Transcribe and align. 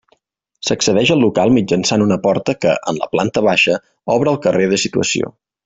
S'accedeix 0.69 1.11
al 1.15 1.21
local 1.23 1.53
mitjançant 1.57 2.05
una 2.07 2.17
porta 2.25 2.57
que, 2.65 2.73
en 2.93 2.99
la 3.03 3.11
planta 3.13 3.45
baixa, 3.51 3.77
obre 4.17 4.33
al 4.35 4.41
carrer 4.49 4.67
de 4.75 4.83
situació. 4.89 5.35